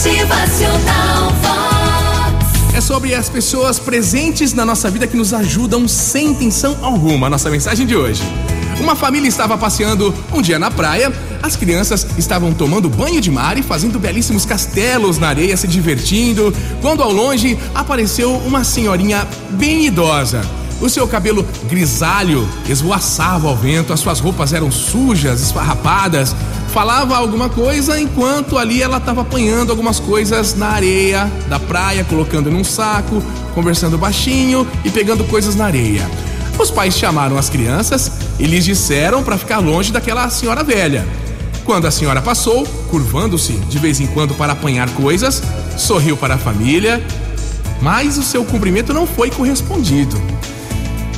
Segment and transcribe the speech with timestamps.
[0.00, 2.74] Motivacional Vox.
[2.74, 7.26] É sobre as pessoas presentes na nossa vida que nos ajudam sem intenção alguma.
[7.26, 8.22] A nossa mensagem de hoje.
[8.80, 11.12] Uma família estava passeando um dia na praia.
[11.42, 16.50] As crianças estavam tomando banho de mar e fazendo belíssimos castelos na areia, se divertindo.
[16.80, 20.40] Quando ao longe apareceu uma senhorinha bem idosa.
[20.80, 26.34] O seu cabelo grisalho esvoaçava ao vento, as suas roupas eram sujas, esfarrapadas.
[26.72, 32.50] Falava alguma coisa enquanto ali ela estava apanhando algumas coisas na areia da praia, colocando
[32.50, 33.22] num saco,
[33.54, 36.08] conversando baixinho e pegando coisas na areia.
[36.58, 41.06] Os pais chamaram as crianças e lhes disseram para ficar longe daquela senhora velha.
[41.64, 45.42] Quando a senhora passou, curvando-se de vez em quando para apanhar coisas,
[45.76, 47.04] sorriu para a família,
[47.82, 50.39] mas o seu cumprimento não foi correspondido.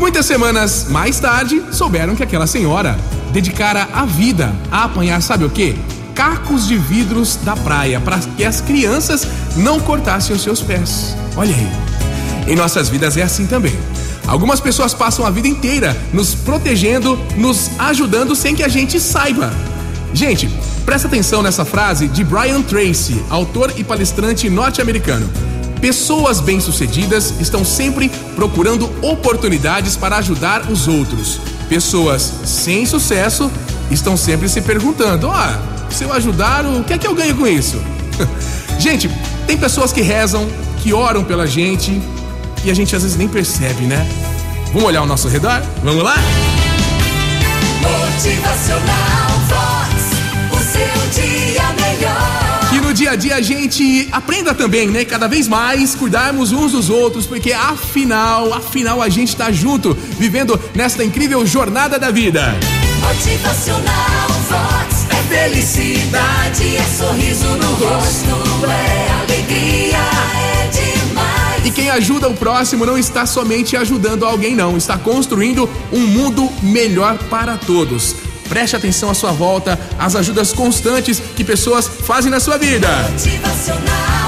[0.00, 2.98] Muitas semanas mais tarde, souberam que aquela senhora
[3.34, 5.76] dedicara a vida a apanhar, sabe o quê?
[6.14, 9.28] Cacos de vidros da praia para que as crianças
[9.58, 11.14] não cortassem os seus pés.
[11.36, 12.50] Olha aí.
[12.50, 13.78] Em nossas vidas é assim também.
[14.26, 19.52] Algumas pessoas passam a vida inteira nos protegendo, nos ajudando sem que a gente saiba.
[20.14, 20.48] Gente,
[20.86, 25.28] presta atenção nessa frase de Brian Tracy, autor e palestrante norte-americano.
[25.80, 31.40] Pessoas bem-sucedidas estão sempre procurando oportunidades para ajudar os outros.
[31.68, 33.50] Pessoas sem sucesso
[33.90, 35.58] estão sempre se perguntando: ah,
[35.88, 37.80] se eu ajudar, o que é que eu ganho com isso?
[38.78, 39.10] gente,
[39.46, 40.46] tem pessoas que rezam,
[40.82, 42.00] que oram pela gente
[42.64, 44.06] e a gente às vezes nem percebe, né?
[44.72, 45.62] Vamos olhar ao nosso redor?
[45.82, 46.16] Vamos lá?
[47.80, 49.99] Motivacional Vox.
[53.30, 55.04] Que a gente aprenda também, né?
[55.04, 60.60] Cada vez mais cuidarmos uns dos outros, porque afinal, afinal a gente tá junto, vivendo
[60.74, 62.56] nesta incrível jornada da vida.
[62.98, 65.06] Motivacional Vox.
[65.10, 69.98] É felicidade, é sorriso no rosto, é alegria,
[70.34, 71.66] é demais.
[71.66, 76.50] E quem ajuda o próximo não está somente ajudando alguém, não, está construindo um mundo
[76.64, 78.29] melhor para todos.
[78.50, 82.88] Preste atenção à sua volta, às ajudas constantes que pessoas fazem na sua vida.
[83.08, 84.19] Motivacional